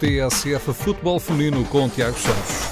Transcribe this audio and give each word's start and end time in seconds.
TSF 0.00 0.72
Futebol 0.72 1.20
Feminino 1.20 1.62
com 1.66 1.86
Tiago 1.86 2.18
Santos. 2.18 2.70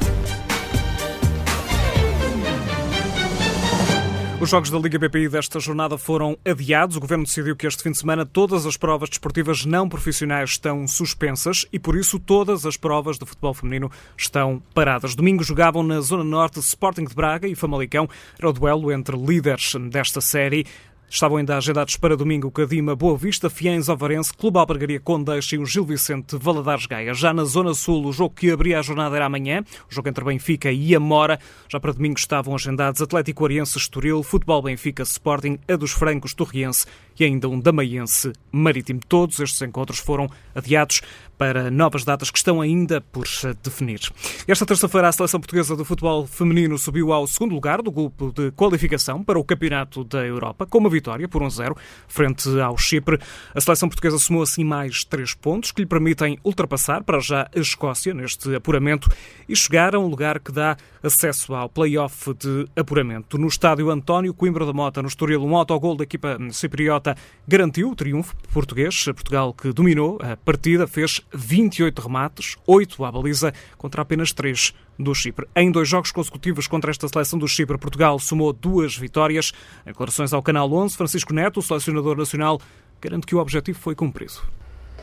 Os 4.41 4.49
jogos 4.49 4.71
da 4.71 4.79
Liga 4.79 4.99
BPI 5.01 5.29
desta 5.29 5.59
jornada 5.61 5.99
foram 5.99 6.39
adiados. 6.43 6.97
O 6.97 7.01
Governo 7.01 7.25
decidiu 7.25 7.57
que 7.57 7.67
este 7.67 7.83
fim 7.83 7.91
de 7.91 7.99
semana 7.99 8.25
todas 8.25 8.65
as 8.65 8.77
provas 8.77 9.11
desportivas 9.11 9.67
não 9.67 9.89
profissionais 9.89 10.51
estão 10.51 10.87
suspensas 10.87 11.67
e, 11.73 11.79
por 11.79 11.97
isso, 11.97 12.21
todas 12.21 12.65
as 12.65 12.77
provas 12.77 13.19
de 13.19 13.27
futebol 13.27 13.53
feminino 13.53 13.91
estão 14.17 14.63
paradas. 14.73 15.17
Domingo 15.17 15.43
jogavam 15.43 15.83
na 15.83 16.01
Zona 16.01 16.23
Norte 16.23 16.61
Sporting 16.61 17.05
de 17.05 17.15
Braga 17.15 17.49
e 17.49 17.57
Famalicão. 17.57 18.09
Era 18.39 18.49
o 18.49 18.53
duelo 18.53 18.93
entre 18.93 19.17
líderes 19.17 19.75
desta 19.91 20.21
série. 20.21 20.65
Estavam 21.11 21.39
ainda 21.39 21.57
agendados 21.57 21.97
para 21.97 22.17
domingo 22.17 22.51
Cadima, 22.51 22.95
Boa 22.95 23.17
Vista, 23.17 23.49
Fiães, 23.49 23.89
Alvarense, 23.89 24.33
Clube 24.33 24.59
Albergaria 24.59 25.01
Condeixa 25.01 25.57
e 25.57 25.59
o 25.59 25.65
Gil 25.65 25.85
Vicente 25.85 26.37
Valadares 26.37 26.85
Gaia. 26.85 27.15
Já 27.15 27.33
na 27.33 27.45
Zona 27.45 27.73
Sul, 27.73 28.05
o 28.05 28.13
jogo 28.13 28.35
que 28.35 28.51
abria 28.51 28.79
a 28.79 28.83
jornada 28.83 29.17
era 29.17 29.25
amanhã, 29.25 29.65
o 29.91 29.95
jogo 29.95 30.09
entre 30.09 30.23
Benfica 30.23 30.71
e 30.71 30.95
Amora. 30.95 31.39
Já 31.67 31.81
para 31.81 31.93
domingo 31.93 32.19
estavam 32.19 32.55
agendados 32.55 33.01
Atlético 33.01 33.45
Oriense, 33.45 33.79
Estoril, 33.79 34.23
Futebol 34.23 34.61
Benfica, 34.61 35.03
Sporting, 35.03 35.59
a 35.67 35.77
dos 35.77 35.93
Francos, 35.93 36.35
Torriense 36.35 36.85
e 37.19 37.25
ainda 37.25 37.49
um 37.49 37.59
Damaiense 37.59 38.33
Marítimo. 38.51 39.01
Todos 39.09 39.39
estes 39.41 39.61
encontros 39.63 39.99
foram 39.99 40.29
adiados 40.55 41.01
para 41.39 41.71
novas 41.71 42.05
datas 42.05 42.31
que 42.31 42.39
estão 42.39 42.61
ainda 42.61 43.01
por 43.01 43.25
definir. 43.63 44.01
Esta 44.47 44.67
terça-feira, 44.67 45.09
a 45.09 45.13
seleção 45.13 45.39
portuguesa 45.39 45.77
de 45.77 45.85
futebol 45.85 46.27
feminino 46.27 46.77
subiu 46.77 47.13
ao 47.13 47.27
segundo 47.29 47.55
lugar 47.55 47.81
do 47.81 47.93
grupo 47.93 48.33
de 48.33 48.51
qualificação 48.51 49.23
para 49.23 49.39
o 49.39 49.45
Campeonato 49.45 50.03
da 50.03 50.27
Europa, 50.27 50.67
com 50.67 50.79
uma 50.79 50.91
vitória 50.91 51.29
por 51.29 51.41
1-0 51.43 51.77
frente 52.09 52.49
ao 52.61 52.77
Chipre. 52.77 53.21
A 53.55 53.61
seleção 53.61 53.89
portuguesa 53.89 54.19
somou 54.19 54.43
assim 54.43 54.65
mais 54.65 55.05
três 55.05 55.33
pontos 55.33 55.71
que 55.71 55.83
lhe 55.83 55.87
permitem 55.87 56.39
ultrapassar 56.43 57.05
para 57.05 57.21
já 57.21 57.49
a 57.55 57.59
Escócia 57.61 58.13
neste 58.13 58.53
apuramento 58.55 59.09
e 59.49 59.55
chegar 59.55 59.95
a 59.95 60.01
um 60.01 60.09
lugar 60.09 60.41
que 60.41 60.51
dá 60.51 60.77
acesso 61.03 61.55
ao 61.55 61.69
play-off 61.69 62.35
de 62.35 62.67
apuramento. 62.75 63.39
No 63.39 63.47
estádio 63.47 63.91
António 63.91 64.35
Coimbra 64.35 64.67
da 64.67 64.73
Mota, 64.73 65.01
no 65.01 65.09
Estoril, 65.09 65.45
um 65.45 65.57
autogol 65.57 65.95
da 65.95 66.03
equipa 66.03 66.37
cipriota 66.51 67.17
garantiu 67.47 67.91
o 67.91 67.95
triunfo 67.95 68.35
português. 68.53 69.05
Portugal 69.05 69.53
que 69.53 69.73
dominou 69.73 70.19
a 70.23 70.37
partida, 70.37 70.87
fez 70.87 71.21
28 71.33 72.01
remates, 72.01 72.57
8 72.67 73.05
à 73.05 73.13
baliza, 73.13 73.53
contra 73.77 74.03
apenas 74.03 74.33
3 74.33 74.75
do 74.99 75.15
Chipre. 75.15 75.47
Em 75.55 75.71
dois 75.71 75.89
jogos 75.89 76.11
consecutivos 76.11 76.67
contra 76.67 76.91
esta 76.91 77.09
seleção 77.09 77.39
do 77.39 77.47
Chipre, 77.47 77.79
Portugal 77.79 78.19
somou 78.19 78.53
duas 78.53 78.97
vitórias. 78.97 79.53
Em 79.87 79.91
declarações 79.91 80.33
ao 80.33 80.43
Canal 80.43 80.73
11, 80.73 80.97
Francisco 80.97 81.33
Neto, 81.33 81.61
o 81.61 81.63
selecionador 81.63 82.17
nacional, 82.17 82.61
garante 83.01 83.27
que 83.27 83.35
o 83.35 83.39
objetivo 83.39 83.79
foi 83.79 83.95
cumprido. 83.95 84.58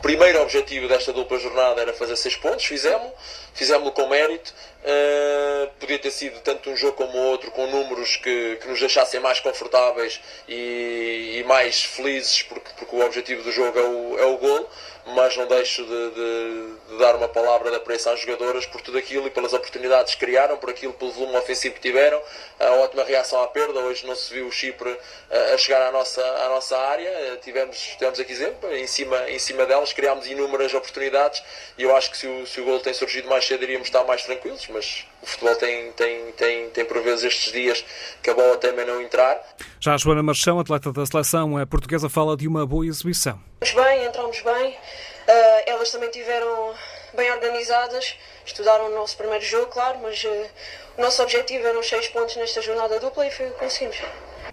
Primeiro 0.06 0.39
objetivo 0.44 0.88
desta 0.88 1.11
dupla 1.11 1.39
jornada 1.39 1.81
era 1.81 1.92
fazer 1.92 2.16
seis 2.16 2.36
pontos, 2.36 2.64
fizemos, 2.64 3.11
fizemos 3.56 3.92
com 3.92 4.08
mérito. 4.08 4.53
Uh, 4.84 5.67
podia 5.80 5.98
ter 5.98 6.11
sido 6.11 6.39
tanto 6.42 6.70
um 6.70 6.78
jogo 6.78 6.94
como 6.94 7.17
outro, 7.17 7.50
com 7.50 7.66
números 7.66 8.16
que, 8.17 8.58
que 8.58 8.67
nos 8.67 8.80
deixassem 8.80 9.20
mais 9.20 9.39
confortáveis 9.39 10.22
e, 10.48 11.39
e 11.39 11.44
mais 11.48 11.83
felizes, 11.86 12.44
porque, 12.44 12.70
porque, 12.78 12.95
o 12.95 13.03
objetivo 13.03 13.42
do 13.42 13.52
jogo 13.52 13.80
é 13.80 13.81
o, 13.81 14.20
é 14.20 14.26
o 14.26 14.38
gol 14.38 14.70
mas 15.06 15.38
não 15.38 15.45
deixo 15.45 15.84
de, 15.84 16.09
de, 16.11 16.75
de, 16.89 16.98
dar 16.98 17.16
uma 17.16 17.28
palavra 17.28 17.70
de 17.70 17.75
apreço 17.75 18.09
às 18.09 18.20
jogadoras 18.20 18.66
por 18.66 18.81
tudo 18.81 18.98
aquilo 18.98 19.28
e 19.28 19.30
pelas 19.30 19.53
oportunidades 19.53 20.16
que 20.16 20.25
criaram, 20.25 20.58
por 20.58 20.70
aquilo, 20.70 20.94
pelo 20.94 21.11
volume 21.11 21.38
ofensivo 21.38 21.75
que 21.75 21.81
tiveram, 21.81 22.22
a 22.59 22.72
ótima 22.75 23.03
reação 23.03 23.42
à 23.42 23.48
perda. 23.48 23.80
Hoje 23.81 24.06
não 24.08 24.16
se 24.16 24.33
viu 24.33 24.48
o 24.48 24.52
Chipre 24.52 24.98
a, 25.30 25.53
a 25.53 25.58
chegar 25.58 25.81
à 25.88 25.92
nossa, 25.92 26.22
à 26.22 26.50
nossa 26.50 26.78
área, 26.78 27.38
tivemos, 27.44 27.78
tivemos 27.78 28.20
aqui 28.20 28.31
exemplo, 28.31 28.73
em 28.76 28.88
cima, 28.88 29.30
em 29.30 29.38
cima 29.38 29.66
delas, 29.66 29.94
criámos 29.94 30.26
inúmeras 30.28 30.73
oportunidades 30.73 31.44
e 31.78 31.83
eu 31.83 31.95
acho 31.95 32.09
que 32.09 32.17
se 32.17 32.28
o, 32.28 32.48
se 32.48 32.59
o 32.61 32.66
gol 32.66 32.80
tem 32.80 32.94
surgido 32.94 33.30
mais 33.30 33.45
cedo 33.45 33.64
iríamos 33.64 33.88
estar 33.88 34.03
mais 34.03 34.23
tranquilos, 34.23 34.67
mas 34.70 35.06
o 35.21 35.26
futebol 35.26 35.55
tem, 35.55 35.92
tem, 35.92 36.32
tem, 36.32 36.70
tem 36.71 36.86
por 36.86 36.99
vezes 37.02 37.26
estes 37.26 37.52
dias 37.52 37.86
que 38.21 38.30
a 38.30 38.33
bola 38.33 38.58
também 38.58 38.86
não 38.86 39.02
entrar. 39.02 39.42
Já 39.85 39.93
a 39.93 39.97
Joana 39.97 40.23
Marchão, 40.23 40.59
atleta 40.59 40.91
da 40.91 41.05
seleção 41.05 41.59
a 41.59 41.67
portuguesa, 41.67 42.09
fala 42.09 42.35
de 42.35 42.47
uma 42.47 42.65
boa 42.65 42.87
exibição. 42.87 43.39
Bem, 43.61 44.05
entramos 44.05 44.41
bem, 44.41 44.71
uh, 44.71 45.63
elas 45.67 45.91
também 45.91 46.09
tiveram 46.09 46.73
bem 47.13 47.31
organizadas, 47.31 48.17
estudaram 48.43 48.87
o 48.87 48.95
nosso 48.95 49.15
primeiro 49.15 49.45
jogo, 49.45 49.67
claro, 49.67 49.99
mas 50.01 50.23
uh, 50.23 50.49
o 50.97 51.01
nosso 51.01 51.21
objetivo 51.21 51.67
eram 51.67 51.83
6 51.83 52.07
pontos 52.07 52.35
nesta 52.35 52.63
jornada 52.63 52.99
dupla 52.99 53.27
e 53.27 53.29
foi 53.29 53.45
o 53.45 53.51
que 53.51 53.59
conseguimos. 53.59 53.97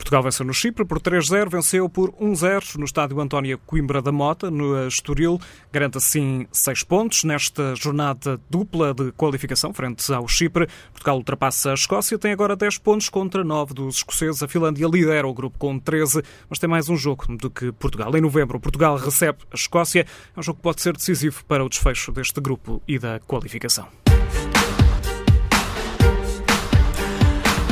Portugal 0.02 0.22
venceu 0.24 0.44
no 0.44 0.52
Chipre 0.52 0.84
por 0.84 1.00
3-0, 1.00 1.48
venceu 1.48 1.88
por 1.88 2.10
1-0 2.12 2.76
no 2.76 2.84
estádio 2.84 3.20
Antónia 3.20 3.56
Coimbra 3.56 4.02
da 4.02 4.10
Mota, 4.10 4.50
no 4.50 4.86
Estoril. 4.86 5.40
Garante 5.72 5.96
assim 5.96 6.46
6 6.50 6.82
pontos 6.82 7.22
nesta 7.22 7.74
jornada 7.76 8.38
dupla 8.50 8.92
de 8.92 9.12
qualificação 9.12 9.72
frente 9.72 10.12
ao 10.12 10.26
Chipre. 10.26 10.66
Portugal 10.90 11.16
ultrapassa 11.16 11.70
a 11.70 11.74
Escócia, 11.74 12.18
tem 12.18 12.32
agora 12.32 12.56
10 12.56 12.78
pontos 12.78 13.08
contra 13.08 13.44
9 13.44 13.74
dos 13.74 13.96
escoceses. 13.98 14.42
A 14.42 14.48
Finlândia 14.48 14.88
lidera 14.88 15.26
o 15.26 15.32
grupo 15.32 15.56
com 15.56 15.78
13, 15.78 16.20
mas 16.50 16.58
tem 16.58 16.68
mais 16.68 16.88
um 16.88 16.96
jogo 16.96 17.36
do 17.36 17.48
que 17.48 17.70
Portugal. 17.70 18.14
Em 18.16 18.20
novembro, 18.20 18.58
Portugal 18.58 18.96
recebe 18.96 19.38
a 19.52 19.54
Escócia. 19.54 20.04
É 20.36 20.40
um 20.40 20.42
jogo 20.42 20.56
que 20.56 20.62
pode 20.64 20.82
ser 20.82 20.96
decisivo 20.96 21.44
para 21.44 21.64
o 21.64 21.68
desfecho 21.68 22.10
deste 22.10 22.40
grupo 22.40 22.82
e 22.88 22.98
da 22.98 23.20
qualificação. 23.20 23.86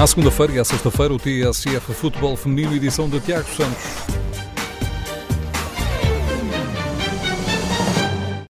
À 0.01 0.07
segunda-feira 0.07 0.55
e 0.55 0.59
à 0.59 0.65
sexta-feira, 0.65 1.13
o 1.13 1.19
TSF 1.19 1.93
Futebol 1.93 2.35
Feminino, 2.35 2.75
edição 2.75 3.07
de 3.07 3.21
Tiago 3.21 3.47
Santos. 3.51 4.20